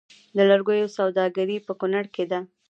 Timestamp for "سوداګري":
0.97-1.57